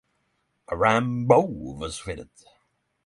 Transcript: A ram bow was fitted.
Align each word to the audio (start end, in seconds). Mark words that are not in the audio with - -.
A 0.69 0.75
ram 0.75 1.27
bow 1.27 1.45
was 1.45 1.99
fitted. 1.99 2.31